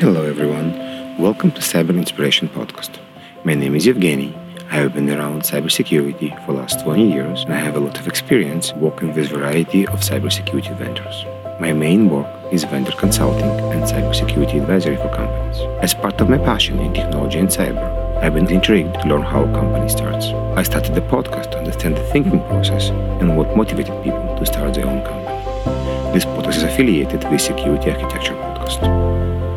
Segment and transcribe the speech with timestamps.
[0.00, 0.78] Hello, everyone.
[1.18, 3.00] Welcome to Cyber Inspiration Podcast.
[3.42, 4.32] My name is Evgeny.
[4.70, 7.98] I have been around cybersecurity for the last 20 years and I have a lot
[7.98, 11.24] of experience working with a variety of cybersecurity vendors.
[11.60, 15.58] My main work is vendor consulting and cybersecurity advisory for companies.
[15.82, 19.42] As part of my passion in technology and cyber, I've been intrigued to learn how
[19.42, 20.26] a company starts.
[20.56, 22.90] I started the podcast to understand the thinking process
[23.20, 26.14] and what motivated people to start their own company.
[26.14, 29.47] This podcast is affiliated with Security Architecture Podcast.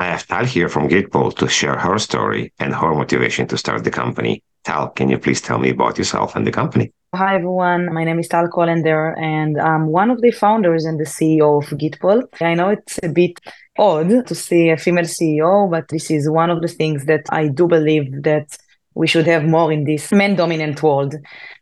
[0.00, 3.82] I have Tal here from GYTPOL to share her story and her motivation to start
[3.82, 4.44] the company.
[4.62, 6.92] Tal, can you please tell me about yourself and the company?
[7.16, 7.92] Hi, everyone.
[7.92, 11.76] My name is Tal Kollender, and I'm one of the founders and the CEO of
[11.76, 12.28] GYTPOL.
[12.40, 13.40] I know it's a bit
[13.76, 17.48] odd to see a female CEO, but this is one of the things that I
[17.48, 18.56] do believe that
[18.94, 21.16] we should have more in this men dominant world.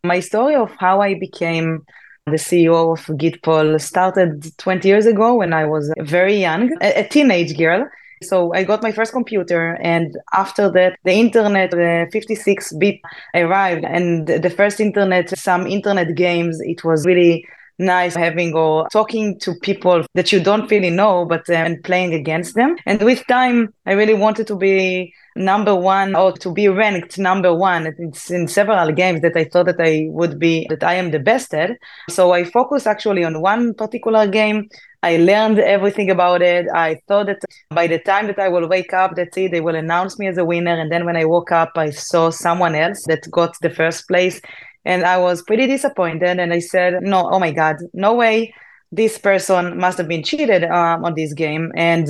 [0.04, 1.86] My story of how I became
[2.26, 7.08] the CEO of GYTPOL started 20 years ago when I was very young, a, a
[7.08, 7.88] teenage girl
[8.22, 13.00] so I got my first computer, and after that, the internet, the 56 bit
[13.34, 17.46] arrived, and the first internet, some internet games, it was really
[17.78, 22.14] nice having or talking to people that you don't really know, but uh, and playing
[22.14, 22.76] against them.
[22.86, 27.54] And with time, I really wanted to be number one or to be ranked number
[27.54, 27.94] one.
[27.98, 31.18] It's in several games that I thought that I would be, that I am the
[31.18, 31.72] best at.
[32.08, 34.68] So I focus actually on one particular game.
[35.02, 36.66] I learned everything about it.
[36.74, 39.76] I thought that by the time that I will wake up, that's it, they will
[39.76, 40.78] announce me as a winner.
[40.80, 44.40] And then when I woke up, I saw someone else that got the first place.
[44.84, 46.38] And I was pretty disappointed.
[46.38, 48.54] And I said, no, oh my God, no way.
[48.92, 51.72] This person must have been cheated um, on this game.
[51.76, 52.08] And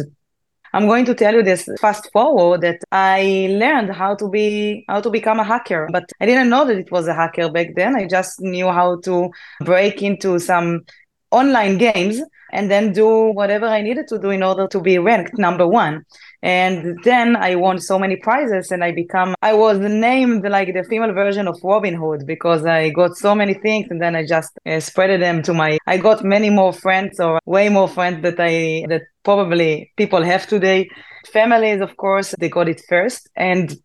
[0.76, 5.00] I'm going to tell you this fast forward that I learned how to be how
[5.00, 7.96] to become a hacker, but I didn't know that it was a hacker back then.
[7.96, 10.84] I just knew how to break into some
[11.30, 12.20] online games
[12.52, 16.04] and then do whatever I needed to do in order to be ranked number one.
[16.42, 20.84] And then I won so many prizes and I become, I was named like the
[20.84, 24.52] female version of Robin Hood because I got so many things and then I just
[24.64, 28.38] uh, spread them to my, I got many more friends or way more friends that
[28.38, 30.88] I, that probably people have today.
[31.32, 33.28] Families, of course, they got it first.
[33.34, 33.76] And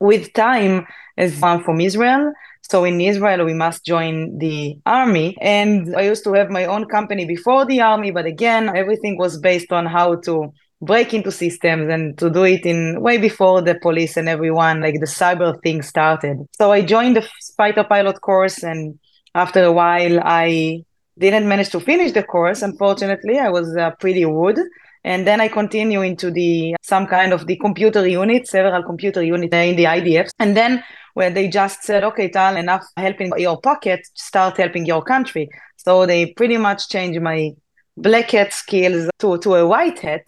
[0.00, 5.36] with time, as I'm from Israel, so in Israel, we must join the army.
[5.40, 9.38] And I used to have my own company before the army, but again, everything was
[9.38, 13.74] based on how to break into systems and to do it in way before the
[13.74, 16.38] police and everyone, like the cyber thing started.
[16.52, 18.98] So I joined the fighter pilot course, and
[19.34, 20.84] after a while, I
[21.18, 22.62] didn't manage to finish the course.
[22.62, 24.58] Unfortunately, I was uh, pretty wood.
[25.04, 29.54] And then I continue into the some kind of the computer unit, several computer units
[29.54, 30.28] in the IDF.
[30.38, 30.84] And then
[31.14, 35.48] where they just said, okay, Tal, enough helping your pocket, start helping your country.
[35.76, 37.52] So they pretty much changed my
[37.96, 40.26] black hat skills to, to a white hat.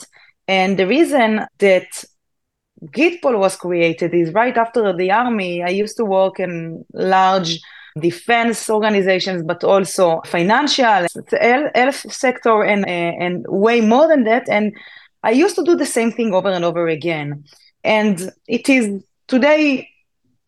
[0.48, 2.04] And the reason that
[2.84, 7.60] GYTPOL was created is right after the army, I used to work in large
[7.98, 11.06] defense organizations, but also financial,
[11.74, 14.48] health sector, and, and way more than that.
[14.48, 14.74] And
[15.22, 17.44] I used to do the same thing over and over again.
[17.84, 19.88] And it is today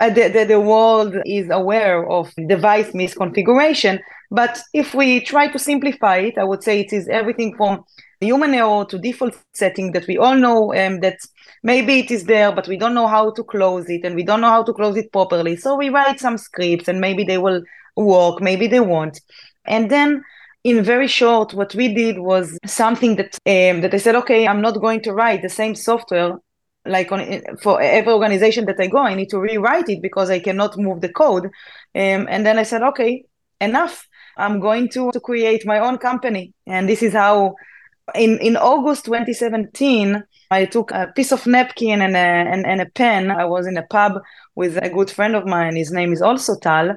[0.00, 4.00] uh, the, the, the world is aware of device misconfiguration.
[4.30, 7.84] But if we try to simplify it, I would say it is everything from
[8.20, 11.18] human error to default setting that we all know um, that
[11.62, 14.40] maybe it is there, but we don't know how to close it and we don't
[14.40, 15.56] know how to close it properly.
[15.56, 17.62] So we write some scripts and maybe they will
[17.96, 19.20] work, maybe they won't.
[19.64, 20.22] And then
[20.62, 24.62] in very short, what we did was something that um, that I said, okay, I'm
[24.62, 26.38] not going to write the same software
[26.86, 30.38] like on for every organization that I go, I need to rewrite it because I
[30.38, 31.46] cannot move the code.
[31.46, 33.24] Um, and then I said, okay,
[33.60, 34.06] enough.
[34.36, 36.54] I'm going to, to create my own company.
[36.66, 37.54] And this is how
[38.14, 42.86] in, in August 2017, I took a piece of napkin and a, and, and a
[42.86, 43.30] pen.
[43.30, 44.20] I was in a pub
[44.54, 45.76] with a good friend of mine.
[45.76, 46.96] His name is also Tal.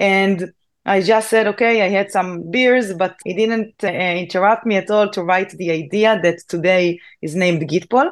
[0.00, 0.52] And
[0.84, 4.90] I just said, okay, I had some beers, but he didn't uh, interrupt me at
[4.90, 8.10] all to write the idea that today is named GYTPOL.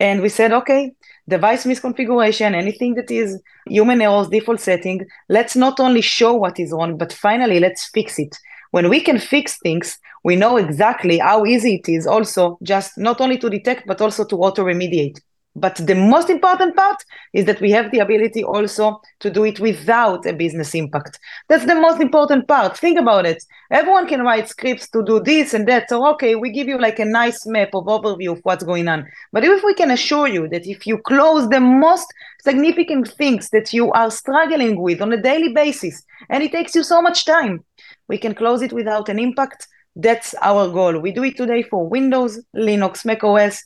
[0.00, 0.92] And we said, okay,
[1.28, 6.72] device misconfiguration, anything that is human errors, default setting, let's not only show what is
[6.72, 8.36] wrong, but finally let's fix it.
[8.72, 13.20] When we can fix things, we know exactly how easy it is also just not
[13.20, 15.20] only to detect, but also to auto remediate.
[15.54, 17.04] But the most important part
[17.34, 21.18] is that we have the ability also to do it without a business impact.
[21.48, 22.78] That's the most important part.
[22.78, 23.44] Think about it.
[23.70, 25.90] Everyone can write scripts to do this and that.
[25.90, 29.06] So, okay, we give you like a nice map of overview of what's going on.
[29.30, 32.06] But if we can assure you that if you close the most
[32.42, 36.82] significant things that you are struggling with on a daily basis, and it takes you
[36.82, 37.62] so much time,
[38.08, 40.98] we can close it without an impact That's our goal.
[40.98, 43.62] We do it today for Windows, Linux, Mac OS.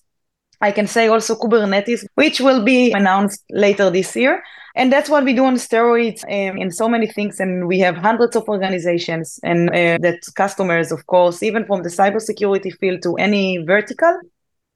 [0.61, 4.43] I can say also Kubernetes, which will be announced later this year.
[4.75, 7.41] And that's what we do on steroids um, in so many things.
[7.41, 11.89] And we have hundreds of organizations and uh, that customers, of course, even from the
[11.89, 14.21] cybersecurity field to any vertical.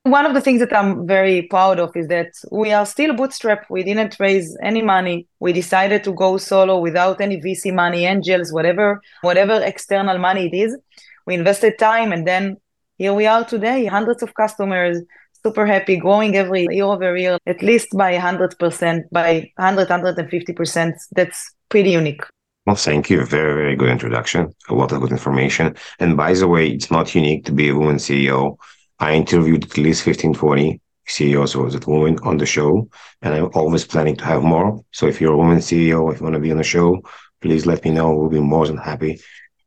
[0.04, 3.64] One of the things that I'm very proud of is that we are still bootstrapped.
[3.68, 5.26] We didn't raise any money.
[5.40, 10.56] We decided to go solo without any VC money, angels, whatever, whatever external money it
[10.56, 10.78] is.
[11.26, 12.56] We invested time and then
[12.96, 14.98] here we are today, hundreds of customers,
[15.42, 20.94] super happy, growing every year over year, at least by 100%, by 100, 150%.
[21.12, 22.22] That's pretty unique.
[22.66, 23.24] Well, thank you.
[23.24, 24.54] Very, very good introduction.
[24.68, 25.76] A lot of good information.
[25.98, 28.56] And by the way, it's not unique to be a woman CEO.
[28.98, 32.88] I interviewed at least 15, 20 CEOs was a woman on the show,
[33.22, 34.84] and I'm always planning to have more.
[34.92, 37.02] So if you're a woman CEO, if you want to be on the show,
[37.40, 38.14] please let me know.
[38.14, 39.20] We'll be more than happy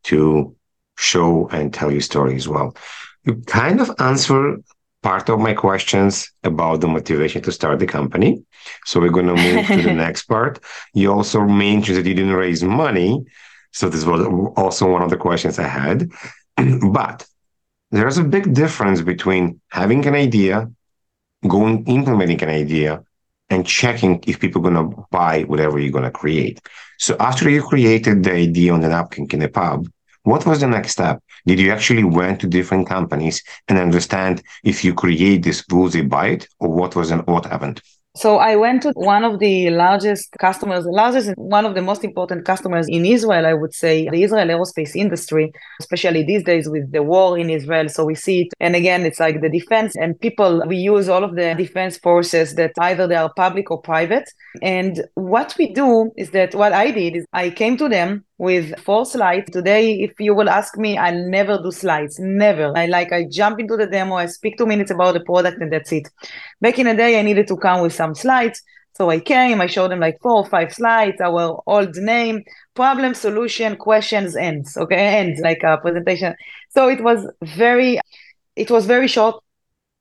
[0.04, 0.56] to
[0.98, 2.76] show and tell your story as well.
[3.26, 4.58] You kind of answer
[5.04, 8.44] part of my questions about the motivation to start the company.
[8.86, 10.60] So we're going to move to the next part.
[10.94, 13.24] You also mentioned that you didn't raise money.
[13.72, 14.22] So this was
[14.56, 16.10] also one of the questions I had.
[16.92, 17.28] but
[17.92, 20.72] there's a big difference between having an idea,
[21.48, 23.04] going implementing an idea,
[23.50, 26.60] and checking if people are going to buy whatever you're going to create.
[26.98, 29.88] So after you created the idea on the napkin in a pub,
[30.24, 31.22] what was the next step?
[31.46, 36.02] Did you actually went to different companies and understand if you create this, will they
[36.02, 37.82] buy it, or what was and what happened?
[38.16, 42.46] So I went to one of the largest customers, largest, one of the most important
[42.46, 47.02] customers in Israel, I would say, the Israel aerospace industry, especially these days with the
[47.02, 47.90] war in Israel.
[47.90, 48.50] So we see it.
[48.60, 52.54] And again, it's like the defense and people, we use all of the defense forces
[52.54, 54.30] that either they are public or private.
[54.62, 58.78] And what we do is that what I did is I came to them with
[58.80, 59.50] four slides.
[59.52, 62.18] Today, if you will ask me, I never do slides.
[62.20, 62.76] Never.
[62.76, 65.72] I like I jump into the demo, I speak two minutes about the product, and
[65.72, 66.10] that's it.
[66.62, 68.62] Back in the day, I needed to come with some slides.
[68.96, 72.44] So I came, I showed them like four or five slides, our old name,
[72.76, 74.78] problem, solution, questions, ends.
[74.78, 76.36] Okay, ends like a presentation.
[76.70, 78.00] So it was very,
[78.56, 79.44] it was very short.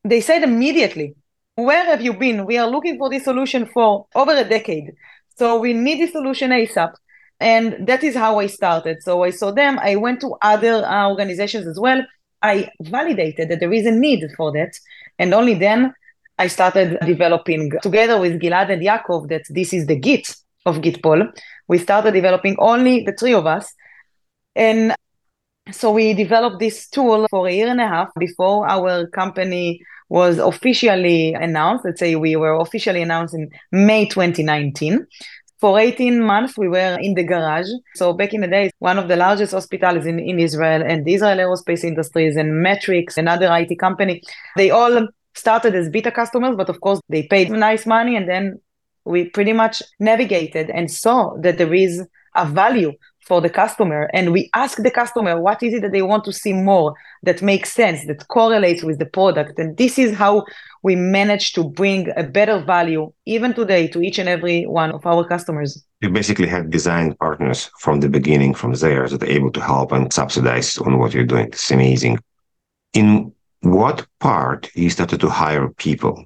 [0.04, 1.14] They said immediately,
[1.54, 2.44] where have you been?
[2.44, 4.92] We are looking for this solution for over a decade.
[5.38, 6.92] So we need this solution ASAP
[7.42, 9.02] and that is how i started.
[9.02, 9.78] So i saw them.
[9.78, 12.00] I went to other uh, organizations as well.
[12.42, 14.72] I validated that there is a need for that.
[15.18, 15.94] And only then
[16.38, 21.20] i started developing together with gilad and yaakov that this is the GYT of GYTPOL.
[21.68, 23.72] We started developing only the three of us.
[24.54, 24.94] And
[25.70, 30.38] so we developed this tool for a year and a half before our company was
[30.38, 31.84] officially announced.
[31.84, 35.06] Let's say we were officially announced in May 2019
[35.62, 37.70] for 18 months we were in the garage.
[37.94, 41.38] So back in the day one of the largest hospitals in, in israel and israel
[41.38, 44.22] aerospace industries and Matrix another it company.
[44.56, 48.60] They all started as beta customers but of course they paid nice money and then
[49.04, 51.94] we pretty much navigated and saw that there is
[52.34, 54.10] a value for the customer.
[54.12, 57.40] And we ask the customer what is it that they want to see more that
[57.40, 59.58] makes sense that correlates with the product?
[59.58, 60.44] And this is how
[60.82, 65.06] we manage to bring a better value even today to each and every one of
[65.06, 65.84] our customers.
[66.00, 69.92] You basically have design partners from the beginning from there that are able to help
[69.92, 71.46] and subsidize on what you're doing.
[71.46, 72.18] It's amazing.
[72.92, 76.24] In what part you started to hire people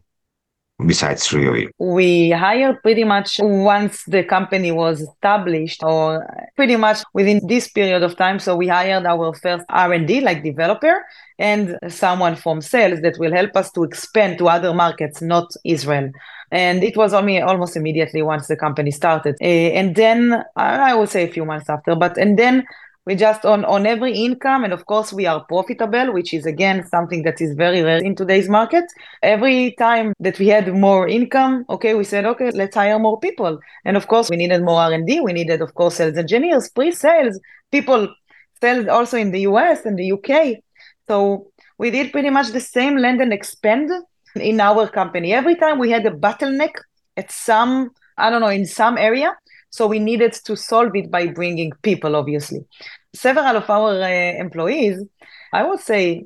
[0.85, 1.69] besides really?
[1.79, 8.03] We hired pretty much once the company was established or pretty much within this period
[8.03, 8.39] of time.
[8.39, 11.05] So we hired our first R&D like developer
[11.39, 16.11] and someone from sales that will help us to expand to other markets, not Israel.
[16.51, 19.37] And it was only almost immediately once the company started.
[19.41, 22.65] Uh, and then I would say a few months after, but and then
[23.07, 26.85] we just on on every income and of course we are profitable which is again
[26.89, 28.85] something that is very rare in today's market.
[29.23, 33.59] Every time that we had more income okay we said okay let's hire more people.
[33.85, 37.39] And of course we needed more r&d we needed of course sales engineers pre-sales
[37.71, 38.13] people
[38.61, 40.31] sales also in the us and the uk
[41.07, 41.47] so
[41.79, 43.91] we did pretty much the same land and expand
[44.35, 45.33] in our company.
[45.33, 46.75] Every time we had a bottleneck
[47.17, 49.31] at some i don't know in some area
[49.71, 52.65] so we needed to solve it by bringing people, obviously.
[53.15, 55.03] Several of our uh, employees,
[55.53, 56.25] I would say,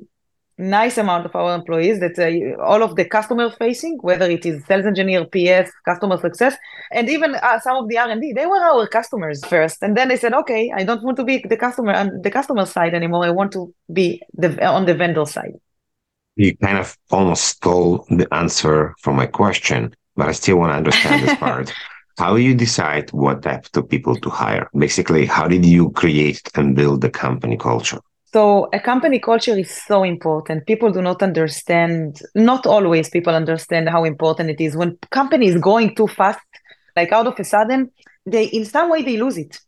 [0.61, 4.63] nice amount of our employees that uh, all of the customer facing whether it is
[4.65, 6.55] sales engineer ps customer success
[6.91, 9.81] and even uh, some of the r&d they were our customers first.
[9.81, 12.65] And then they said okay i don't want to be the customer on the customer
[12.65, 13.25] side anymore.
[13.25, 15.53] I want to be the on the vendor side.
[16.35, 20.75] You kind of almost stole the answer from my question but i still want to
[20.75, 21.73] understand this part
[22.21, 24.69] how you decide what type of people to hire?
[24.77, 27.99] Basically, how did you create and build the company culture?
[28.31, 30.67] So a company culture is so important.
[30.67, 34.77] People do not understand, not always people understand how important it is.
[34.77, 36.49] When company is going too fast,
[36.95, 37.89] like out of a sudden,
[38.27, 39.59] they in some way they lose it.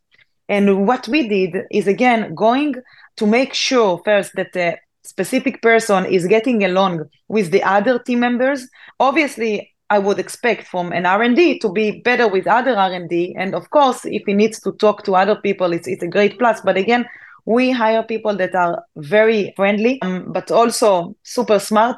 [0.48, 2.75] And what we did is again going
[3.17, 8.19] to make sure first that the specific person is getting along with the other team
[8.19, 8.69] members.
[9.00, 13.35] Obviously, I would expect from an R&D to be better with other R&D.
[13.37, 16.39] And of course, if he needs to talk to other people, it's, it's a great
[16.39, 16.61] plus.
[16.61, 17.05] But again,
[17.45, 21.97] we hire people that are very friendly, um, but also super smart.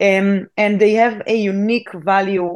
[0.00, 2.54] Um, and they have a unique value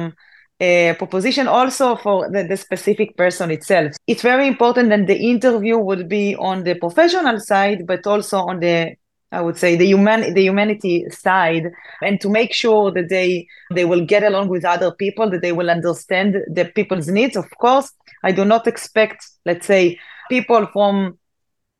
[0.62, 3.92] uh, proposition also for the, the, specific person itself.
[4.06, 8.60] It's very important that the interview would be on the professional side, but also on
[8.60, 8.94] the
[9.32, 11.72] I would say the human the humanity side,
[12.02, 15.52] and to make sure that they they will get along with other people, that they
[15.52, 17.36] will understand the people's needs.
[17.36, 17.90] Of course,
[18.22, 19.98] I do not expect, let's say,
[20.28, 21.18] people from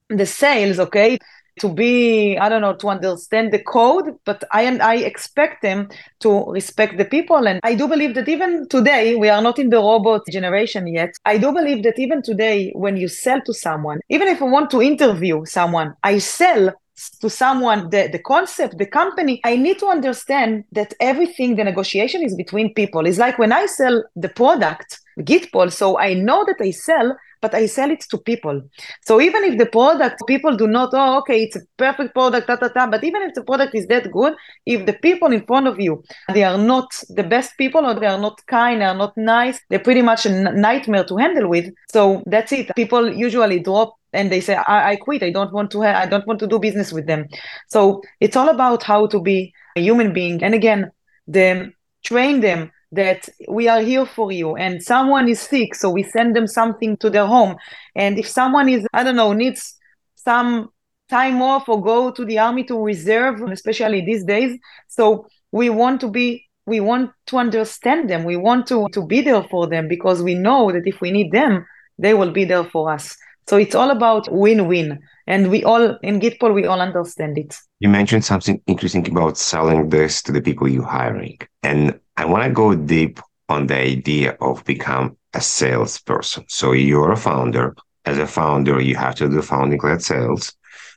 [0.09, 1.19] the sales, okay,
[1.61, 5.89] to be I don't know to understand the code, but I and I expect them
[6.21, 7.47] to respect the people.
[7.47, 11.11] And I do believe that even today we are not in the robot generation yet.
[11.25, 14.71] I do believe that even today, when you sell to someone, even if I want
[14.71, 16.73] to interview someone, I sell
[17.21, 22.23] to someone the, the concept the company i need to understand that everything the negotiation
[22.23, 23.07] is between people.
[23.07, 27.55] It's like when i sell the product GYTPOL so i know that i sell but
[27.55, 28.63] i sell it to people.
[29.05, 32.57] So even if the product people do not oh okay it's a perfect product ta,
[32.57, 34.35] ta, ta, but even if the product is that good
[34.67, 36.03] if the people in front of you
[36.35, 39.59] they are not the best people or they are not kind they are not nice
[39.71, 41.73] they're pretty much a nightmare to handle with.
[41.91, 42.71] So that's it.
[42.77, 45.23] People usually drop and they say I, I quit.
[45.23, 47.27] I don't want to i don't want to do business with them.
[47.69, 50.43] So it's all about how to be a human being.
[50.43, 50.91] And again
[51.27, 54.57] them train them that we are here for you.
[54.57, 57.57] And someone is sick so we send them something to their home.
[57.95, 59.79] And if someone is i don't know needs
[60.15, 60.69] some
[61.09, 66.01] time off or go to the army to reserve especially these days so we want
[66.01, 68.25] to be we want to understand them.
[68.25, 71.33] We want to to be there for them because we know that if we need
[71.33, 71.67] them
[71.99, 73.17] they will be there for us
[73.49, 75.01] so it's all about win-win.
[75.27, 77.57] And we all in GYTPOL, we all understand it.
[77.81, 81.39] You mentioned something interesting about selling this to the people you're hiring.
[81.63, 86.45] And I want to go deep on the idea of become a salesperson.
[86.49, 87.77] So you're a founder.
[88.05, 90.53] As a founder, you have to do founding-led sales,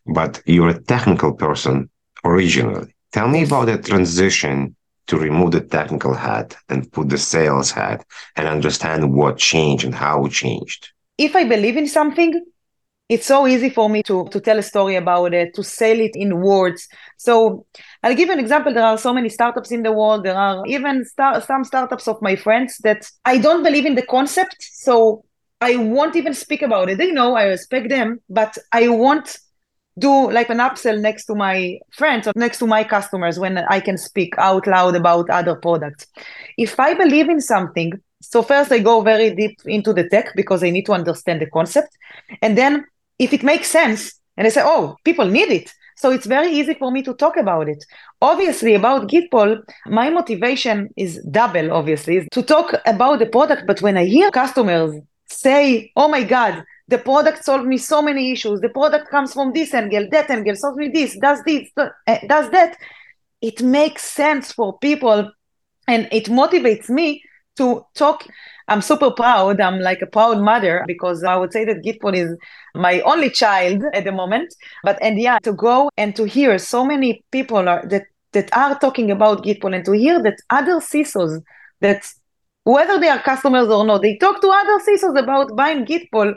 [0.08, 1.90] but you're a technical person
[2.24, 2.96] originally.
[3.12, 4.76] Tell me about the transition
[5.08, 8.04] to remove the technical hat and put the sales hat
[8.36, 12.46] and understand what changed and how it changed if I believe in something,
[13.08, 16.12] it's so easy for me to, to tell a story about it, to sell it
[16.16, 16.88] in words.
[17.18, 17.66] So
[18.02, 18.74] I'll give an example.
[18.74, 20.24] There are so many startups in the world.
[20.24, 24.06] There are even star- some startups of my friends that I don't believe in the
[24.06, 24.58] concept.
[24.60, 25.24] So
[25.62, 26.98] I won't even speak about it.
[26.98, 29.38] They know I respect them, but I won't
[29.98, 33.80] do like an upsell next to my friends or next to my customers when I
[33.80, 36.08] can speak out loud about other products.
[36.58, 37.94] If I believe in something,
[38.32, 41.50] so first I go very deep into the tech because I need to understand the
[41.50, 41.90] concept.
[42.42, 42.86] And then
[43.20, 45.72] if it makes sense, and I say, oh, people need it.
[45.98, 47.84] So it's very easy for me to talk about it.
[48.22, 53.64] Obviously, about GYTPOL, my motivation is double, obviously, to talk about the product.
[53.66, 54.94] But when I hear customers
[55.28, 58.60] say, oh my God, the product solved me so many issues.
[58.60, 61.70] The product comes from this angle, that angle, solves me this, does this,
[62.08, 62.78] eh, does that.
[63.42, 65.32] It makes sense for people
[65.88, 67.24] and it motivates me
[67.58, 68.26] to talk.
[68.68, 69.62] I'm super proud.
[69.62, 72.36] I'm like a proud mother because I would say that GYTPOL is
[72.74, 74.54] my only child at the moment.
[74.84, 78.78] But and yeah, to go and to hear so many people are, that that are
[78.80, 81.42] talking about GYTPOL and to hear that other CISOs
[81.82, 82.06] that
[82.64, 86.36] whether they are customers or not, they talk to other CISOs about buying GYTPOL.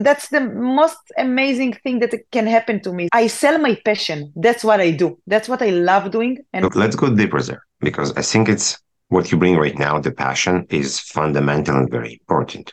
[0.00, 3.08] That's the most amazing thing that can happen to me.
[3.12, 4.32] I sell my passion.
[4.36, 5.18] That's what I do.
[5.26, 6.38] That's what I love doing.
[6.52, 10.12] And let's go deeper there because I think it's what you bring right now, the
[10.12, 12.70] passion, is fundamental and very important.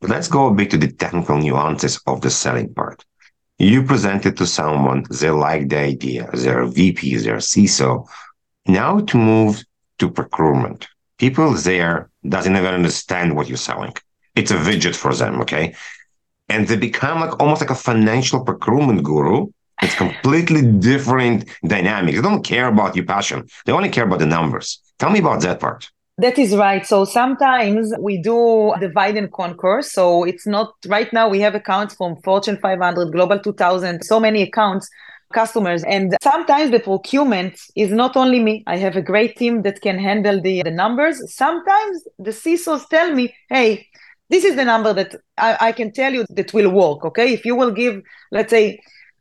[0.00, 3.04] But let's go a bit to the technical nuances of the selling part.
[3.58, 8.06] You present it to someone, they like the idea, they're a VP, they're a CISO.
[8.66, 9.64] Now to move
[9.98, 10.86] to procurement.
[11.18, 13.94] People there doesn't even understand what you're selling.
[14.36, 15.74] It's a widget for them, okay?
[16.48, 19.48] And they become like almost like a financial procurement guru.
[19.82, 22.16] It's completely different dynamics.
[22.16, 23.48] They don't care about your passion.
[23.64, 24.80] They only care about the numbers.
[24.98, 25.90] Tell me about that part.
[26.18, 26.84] That is right.
[26.84, 29.82] So sometimes we do divide and conquer.
[29.82, 34.42] So it's not right now we have accounts from Fortune 500, Global 2000, so many
[34.42, 34.88] accounts,
[35.32, 35.84] customers.
[35.84, 38.64] And sometimes the procurement is not only me.
[38.66, 41.22] I have a great team that can handle the, the numbers.
[41.32, 43.86] Sometimes the CISOs tell me, hey,
[44.28, 47.04] this is the number that I, I can tell you that will work.
[47.04, 47.32] Okay.
[47.32, 48.80] If you will give, let's say,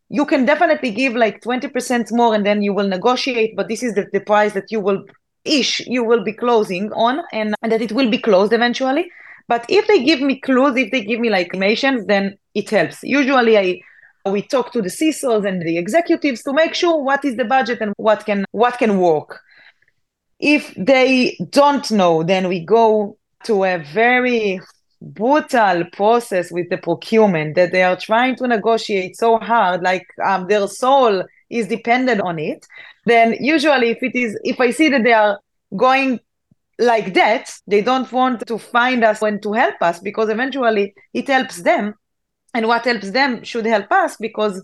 [0.10, 3.94] you can definitely give like 20% more and then you will negotiate, but this is
[3.96, 5.04] the, the price that you will
[5.44, 9.10] ish you will be closing on and, and that it will be closed eventually.
[9.48, 13.02] But if they give me clues, if they give me like information, then it helps.
[13.04, 13.82] Usually I
[14.30, 17.80] we talk to the CISOs and the executives to make sure what is the budget
[17.80, 19.40] and what can what can work.
[20.40, 24.60] If they don't know, then we go to a very
[25.02, 30.48] brutal process with the procurement that they are trying to negotiate so hard, like um,
[30.48, 32.66] their soul is dependent on it.
[33.06, 35.40] Then usually, if it is, if I see that they are
[35.76, 36.20] going
[36.80, 41.28] like that, they don't want to find us and to help us because eventually it
[41.28, 41.96] helps them
[42.54, 44.64] and what helps them should help us because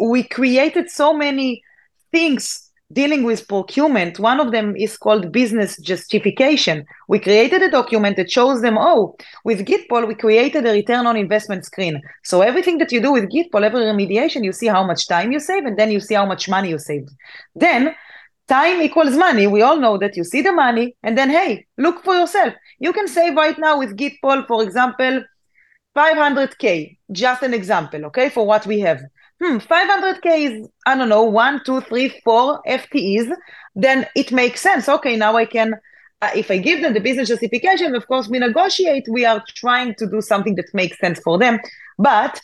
[0.00, 1.62] we created so many
[2.10, 2.63] things
[2.94, 4.18] dealing with procurement.
[4.18, 6.86] One of them is called business justification.
[7.08, 11.16] We created a document that shows them, oh, with GYTPOL, we created a return on
[11.16, 12.00] investment screen.
[12.22, 15.40] So everything that you do with GYTPOL, every remediation, you see how much time you
[15.40, 17.10] save, and then you see how much money you saved.
[17.54, 17.94] Then
[18.48, 19.46] time equals money.
[19.46, 22.54] We all know that you see the money, and then hey, look for yourself.
[22.78, 25.24] You can save right now with GYTPOL, for example,
[25.96, 29.00] 500k just an example okay for what we have
[29.40, 33.30] hmm 500k is i don't know one two three four ftes
[33.74, 34.88] then it makes sense.
[34.88, 35.74] Okay now i can
[36.22, 39.04] uh, if i give them the business justification of course we negotiate.
[39.10, 41.58] We are trying to do something that makes sense for them.
[41.98, 42.40] But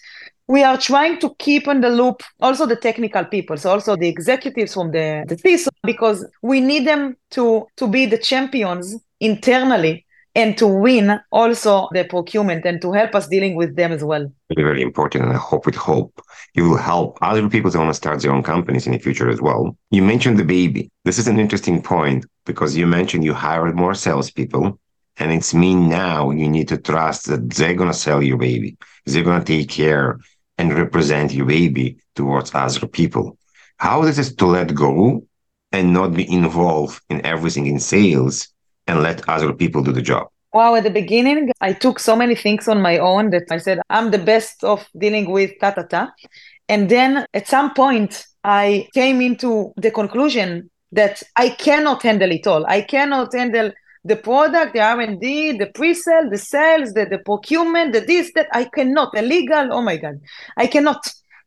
[0.48, 4.08] we are trying to keep on the loop also the technical people so also the
[4.08, 10.04] executives from the the CISO because we need them to to be the champions internally
[10.34, 14.32] and to win also the procurement and to help us dealing with them as well.
[14.54, 15.24] Very, very important.
[15.24, 16.20] And I hope with hope
[16.54, 19.28] you will help other people to want to start their own companies in the future
[19.28, 19.76] as well.
[19.90, 20.90] You mentioned the baby.
[21.04, 24.78] This is an interesting point because you mentioned you hired more salespeople.
[25.16, 28.76] And it's me now you need to trust that they're going to sell your baby.
[29.06, 30.18] They're going to take care
[30.56, 33.36] and represent your baby towards other people.
[33.78, 35.26] How How is to let go
[35.72, 38.48] and not be involved in everything in sales
[38.90, 40.26] and let other people do the job?
[40.52, 43.80] Wow, at the beginning, I took so many things on my own that I said,
[43.88, 46.12] I'm the best of dealing with ta ta ta.
[46.68, 52.46] And then at some point, I came into the conclusion that I cannot handle it
[52.48, 52.66] all.
[52.66, 53.70] I cannot handle
[54.04, 58.48] the product, the R&D, the pre-sale, the sales, the, the procurement, the this, that.
[58.52, 59.12] I cannot.
[59.12, 60.20] The legal, oh my God,
[60.56, 61.00] I cannot.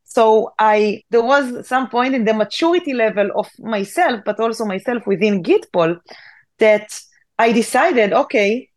[0.04, 5.06] So I there was some point in the maturity level of myself, but also myself
[5.06, 5.98] within GYTPOL,
[6.58, 7.00] that
[7.38, 8.68] I decided, okay,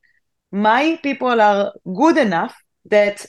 [0.51, 3.25] my people are good enough that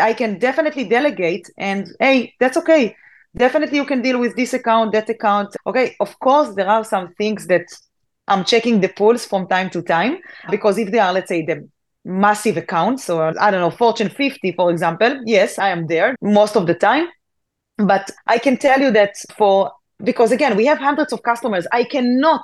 [0.00, 2.96] I can definitely delegate and hey, that's okay.
[3.36, 5.54] Definitely you can deal with this account, that account.
[5.66, 7.66] Okay, of course there are some things that
[8.28, 10.18] I'm checking the pulse from time to time
[10.50, 11.68] because if they are, let's say, the
[12.04, 16.56] massive accounts or I don't know, Fortune 50, for example, yes, I am there most
[16.56, 17.08] of the time.
[17.78, 21.66] But I can tell you that for because again, we have hundreds of customers.
[21.72, 22.42] I cannot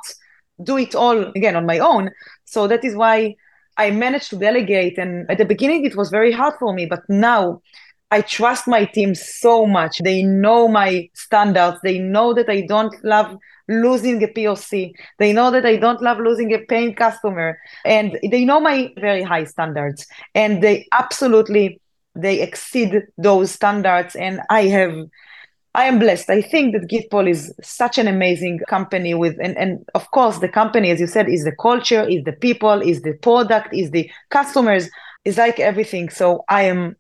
[0.63, 2.11] do it all again on my own.
[2.45, 3.37] So that is why
[3.77, 4.99] I managed to delegate.
[4.99, 7.61] And at the beginning, it was very hard for me, but now
[8.11, 9.99] I trust my team so much.
[9.99, 11.79] They know my standards.
[11.83, 13.37] They know that I don't love
[13.69, 14.95] losing a POC.
[15.19, 17.59] They know that I don't love losing a paying customer.
[17.85, 20.07] And they know my very high standards.
[20.35, 21.81] And they absolutely
[22.15, 24.17] they exceed those standards.
[24.17, 24.95] And I have
[25.79, 26.29] I am blessed.
[26.29, 30.49] I think that GYTPOL is such an amazing company with, and, and of course, the
[30.49, 34.11] company, as you said, is the culture, is the people, is the product, is the
[34.31, 34.91] customers,
[35.25, 36.09] is like everything.
[36.09, 36.97] So I am,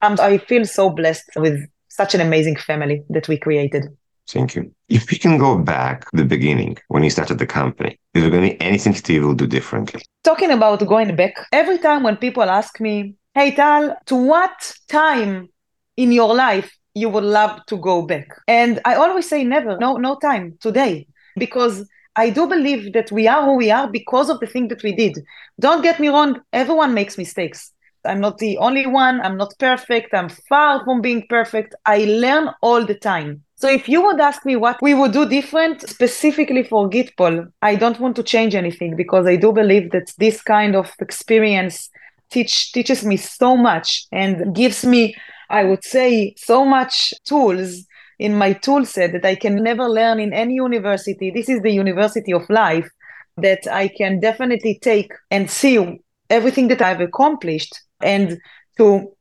[0.00, 3.84] I'm, I feel so blessed with such an amazing family that we created.
[4.26, 4.74] Thank you.
[4.88, 8.30] If we can go back to the beginning when you started the company, is there
[8.32, 10.02] going to be anything Steve will do differently?
[10.24, 15.48] Talking about going back, every time when people ask me, hey, Tal, to what time
[15.96, 18.28] in your life you would love to go back.
[18.48, 21.06] And I always say never, no, no time, today,
[21.36, 24.82] because I do believe that we are who we are because of the thing that
[24.82, 25.18] we did.
[25.60, 27.70] Don't get me wrong, everyone makes mistakes.
[28.06, 29.20] I'm not the only one.
[29.20, 30.14] I'm not perfect.
[30.14, 31.74] I'm far from being perfect.
[31.84, 33.42] I learn all the time.
[33.56, 37.74] So if you would ask me what we would do different specifically for GYTPOL, I
[37.74, 41.90] don't want to change anything because I do believe that this kind of experience
[42.30, 45.14] teach teaches me so much and gives me
[45.50, 47.84] I would say, so much tools
[48.18, 51.30] in my tool set that I can never learn in any university.
[51.30, 52.88] This is the university of life
[53.36, 58.38] that I can definitely take and see everything that I've accomplished and
[58.78, 59.12] to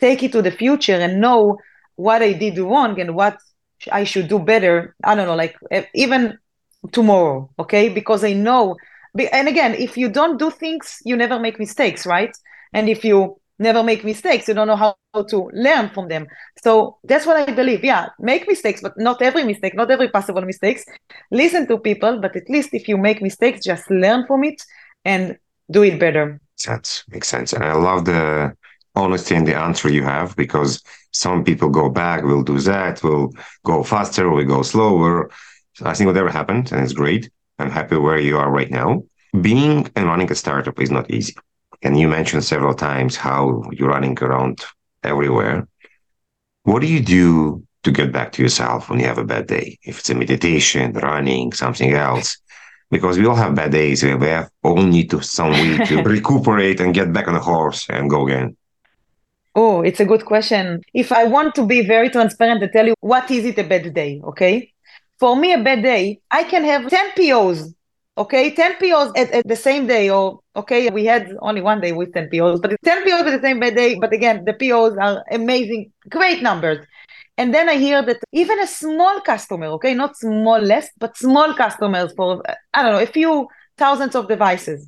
[0.00, 1.58] take it to the future and know
[1.96, 3.38] what I did wrong and what
[3.90, 4.94] I should do better.
[5.02, 5.56] I don't know, like
[5.94, 6.38] even
[6.92, 7.88] tomorrow, okay?
[7.88, 8.76] Because I know,
[9.32, 12.36] and again, if you don't do things, you never make mistakes, right?
[12.72, 14.48] And if you never make mistakes.
[14.48, 14.96] You don't know how,
[15.28, 16.26] to learn from them.
[16.64, 17.84] So that's what i believe.
[17.84, 20.86] Yeah make mistakes but not every mistake not every possible mistakes.
[21.30, 24.62] Listen to people but at least if you make mistakes just learn from it
[25.04, 25.36] and
[25.70, 26.40] do it better.
[26.56, 27.04] Sense.
[27.08, 27.52] Makes sense.
[27.52, 28.56] And i love the
[28.94, 33.30] honesty in the answer you have because some people go back we'll do that we'll
[33.66, 35.30] go faster or will go slower.
[35.74, 39.02] So i think whatever happened and it's great i'm happy where you are right now.
[39.42, 41.34] Being and running a startup is not easy
[41.82, 44.64] and you mentioned several times how you're running around
[45.02, 45.66] everywhere.
[46.64, 49.78] What do you do to get back to yourself when you have a bad day?
[49.82, 52.38] If it's a meditation, running, something else,
[52.90, 54.02] because we all have bad days.
[54.02, 57.86] We have all need to some week to recuperate and get back on the horse
[57.88, 58.56] and go again.
[59.54, 60.82] Oh, it's a good question.
[60.94, 63.92] If I want to be very transparent to tell you what is it a bad
[63.92, 64.72] day, okay?
[65.18, 67.74] For me, a bad day, I can have 10 POs
[68.18, 71.92] okay 10 pos at, at, the same day or okay we had only one day
[71.92, 75.24] with 10 pos but 10 pos at the same day but again the pos are
[75.30, 76.84] amazing great numbers.
[77.38, 81.54] And then i hear that even a small customer okay not small less but small
[81.54, 82.42] customers for
[82.74, 83.48] i don't know a few
[83.78, 84.86] thousands of devices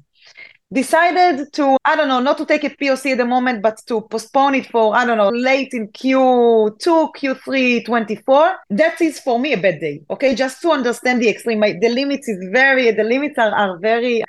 [0.72, 4.02] decided to, I don't know, not to take a POC at the moment, but to
[4.02, 8.56] postpone it for, I don't know, late in Q2, Q3, 24.
[8.70, 10.02] That is for me a bad day.
[10.10, 10.34] Okay.
[10.34, 14.26] Just to understand the extreme, the limits is very, the limits are, are very, uh,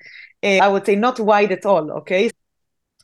[0.47, 1.91] I would say not wide at all.
[1.91, 2.29] Okay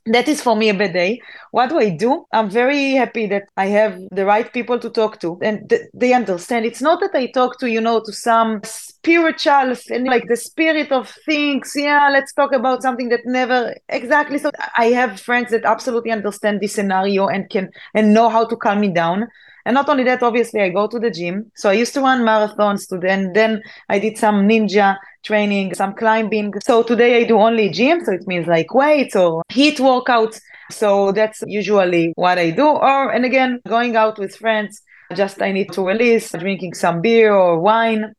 [0.06, 1.22] that is for me a bad day.
[1.52, 2.26] What do I do?
[2.34, 6.14] I'm very happy that I have the right people to talk to and th- they
[6.14, 6.66] understand.
[6.66, 10.92] It's not that I talk to, you know, to some spiritual and like the spirit
[10.92, 11.74] of things.
[11.76, 14.38] Yeah, let's talk about something that never exactly.
[14.38, 18.56] So I have friends that absolutely understand this scenario and can and know how to
[18.56, 19.28] calm me down.
[19.66, 21.52] And not only that, obviously, I go to the gym.
[21.56, 25.94] So I used to run marathons to then, then I did some ninja training, some
[25.94, 26.54] climbing.
[26.64, 28.04] So today I do only gym.
[28.04, 30.42] So it means like weights or heat workouts.
[30.72, 32.66] So that's usually what I do.
[32.68, 34.82] Or, and again, going out with friends,
[35.16, 38.14] just I need to release, drinking some beer or wine.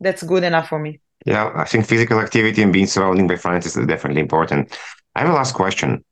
[0.00, 1.00] That's good enough for me.
[1.24, 4.78] Yeah, I think physical activity and being surrounded by friends is definitely important.
[5.16, 6.04] I have a last question.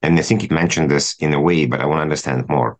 [0.00, 2.78] And I think you mentioned this in a way, but I want to understand more.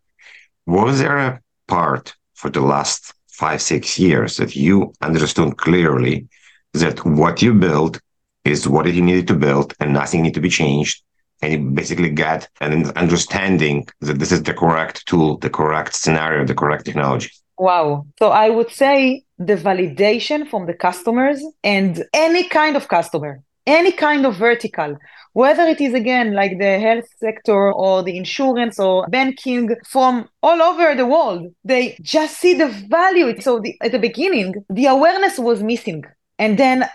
[0.67, 6.29] Was there a part for the last five, six years that you understood clearly
[6.75, 8.01] that what you built
[8.45, 11.03] is what you needed to build and nothing need to be changed.
[11.41, 16.45] And you basically get an understanding that this is the correct tool, the correct scenario,
[16.45, 17.31] the correct technology.
[17.59, 18.07] Wow.
[18.19, 23.93] So I would say the validation from the customers and any kind of customer, any
[23.93, 24.97] kind of vertical,
[25.33, 30.61] whether it is again like the health sector or the insurance or banking from all
[30.61, 33.41] over the world, they just see the value.
[33.41, 36.05] So the, at the beginning, the awareness was missing.
[36.39, 36.89] And then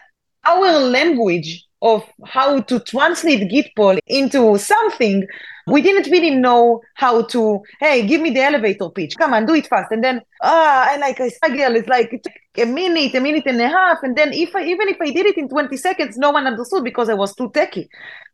[0.46, 5.28] our language of how to translate GYTPOL into something,
[5.68, 9.16] we didn't really know how to, hey, give me the elevator pitch.
[9.18, 9.92] Come on, do it fast.
[9.92, 12.24] And then, ah, and like I struggle, it's like
[12.58, 14.00] a minute, a minute and a half.
[14.02, 16.84] And then if I, even if I did it in 20 seconds, no one understood
[16.84, 17.90] because I was too techy.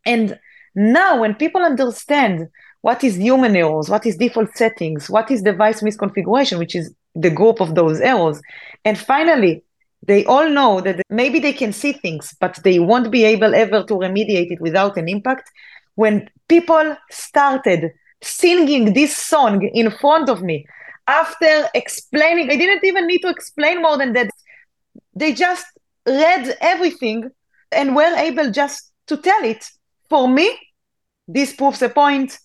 [0.06, 0.38] And
[0.74, 2.48] now when people understand
[2.82, 7.30] what is human errors, what is default settings, what is device misconfiguration, which is the
[7.30, 8.40] group of those errors,
[8.84, 9.64] and finally
[10.06, 13.84] they all know that maybe they can see things, but they won't be able ever
[13.84, 15.50] to remediate it without an impact.
[15.94, 20.66] When people started singing this song in front of me,
[21.06, 24.30] after explaining, I didn't even need to explain more than that.
[25.14, 25.66] They just
[26.06, 27.30] read everything
[27.72, 29.64] and were able just to tell it.
[30.08, 30.56] For me,
[31.28, 32.38] this proves a point.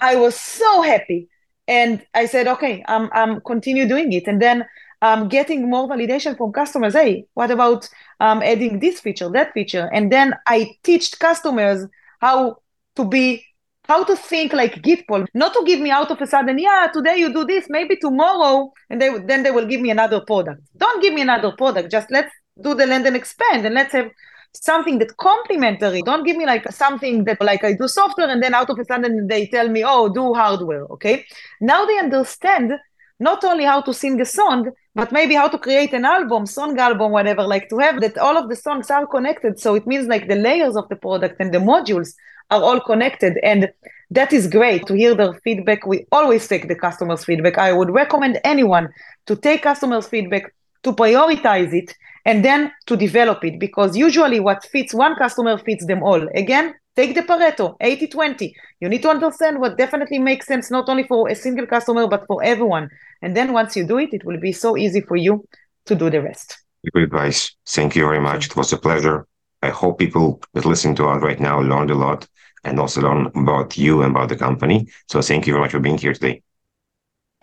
[0.00, 1.28] I was so happy.
[1.68, 4.26] And I said, okay, I'm, I'm continue doing it.
[4.26, 4.64] And then
[5.02, 6.94] um, getting more validation from customers.
[6.94, 7.88] Hey, what about
[8.20, 9.90] um, adding this feature, that feature?
[9.92, 11.86] And then I teach customers
[12.20, 12.58] how
[12.96, 13.44] to be,
[13.84, 17.16] how to think like GYTPOL, not to give me out of a sudden, yeah, today
[17.16, 20.62] you do this, maybe tomorrow, and they then they will give me another product.
[20.76, 21.90] Don't give me another product.
[21.90, 24.10] Just let's do the land and expand, and let's have
[24.54, 26.02] something that complementary.
[26.02, 28.84] Don't give me like something that like I do software and then out of a
[28.84, 30.84] sudden they tell me, oh, do hardware.
[30.84, 31.26] Okay.
[31.60, 32.72] Now they understand
[33.20, 36.78] not only how to sing a song, but maybe how to create an album, song
[36.78, 39.60] album, whatever, like to have that all of the songs are connected.
[39.60, 42.14] So it means like the layers of the product and the modules
[42.50, 43.38] are all connected.
[43.42, 43.70] And
[44.10, 45.86] that is great to hear their feedback.
[45.86, 47.58] We always take the customer's feedback.
[47.58, 48.88] I would recommend anyone
[49.26, 50.54] to take customers' feedback,
[50.86, 51.94] to prioritize it,
[52.24, 56.22] and then to develop it because usually what fits one customer fits them all.
[56.34, 58.56] Again, Take the Pareto, 80 20.
[58.80, 62.26] You need to understand what definitely makes sense not only for a single customer, but
[62.26, 62.88] for everyone.
[63.20, 65.46] And then once you do it, it will be so easy for you
[65.84, 66.56] to do the rest.
[66.94, 67.54] Good advice.
[67.66, 68.46] Thank you very much.
[68.46, 69.26] It was a pleasure.
[69.62, 72.26] I hope people that listen to us right now learned a lot
[72.64, 74.88] and also learn about you and about the company.
[75.08, 76.42] So thank you very much for being here today.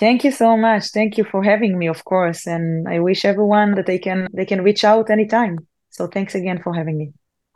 [0.04, 0.90] Thank you so much.
[0.90, 2.46] Thank you for having me, of course.
[2.46, 5.66] And I wish everyone that they can they can reach out anytime.
[5.92, 7.14] So thanks again for having me.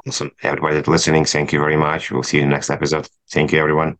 [0.08, 0.32] Awesome.
[0.44, 2.10] Everybody listening, thank you very much.
[2.10, 3.10] We'll see you in the next episode.
[3.30, 3.98] Thank you, everyone.